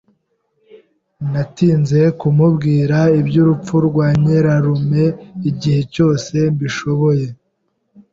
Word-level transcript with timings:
Natinze 1.31 1.99
kumubwira 2.19 2.97
iby'urupfu 3.19 3.75
rwa 3.87 4.07
nyirarume 4.21 5.03
igihe 5.49 5.81
cyose 5.93 6.35
mbishoboye. 6.53 7.27